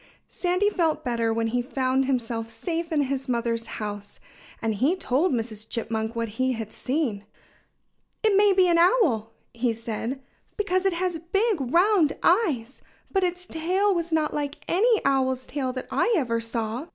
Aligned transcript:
Sandy 0.29 0.71
felt 0.71 1.05
better 1.05 1.31
when 1.31 1.45
he 1.49 1.61
found 1.61 2.05
himself 2.05 2.49
safe 2.49 2.91
in 2.91 3.03
his 3.03 3.29
mother's 3.29 3.67
house. 3.77 4.19
And 4.59 4.73
he 4.73 4.95
told 4.95 5.31
Mrs. 5.31 5.69
Chipmunk 5.69 6.15
what 6.15 6.27
he 6.39 6.53
had 6.53 6.73
seen. 6.73 7.23
"It 8.23 8.35
may 8.35 8.51
be 8.51 8.67
an 8.67 8.79
owl," 8.79 9.33
he 9.53 9.73
said, 9.73 10.19
"because 10.57 10.87
it 10.87 10.93
has 10.93 11.19
big, 11.19 11.61
round 11.71 12.17
eyes. 12.23 12.81
But 13.11 13.23
its 13.23 13.45
tail 13.45 13.93
was 13.93 14.11
not 14.11 14.33
like 14.33 14.65
any 14.67 15.05
owl's 15.05 15.45
tail 15.45 15.71
that 15.73 15.85
I 15.91 16.11
ever 16.17 16.41
saw. 16.41 16.87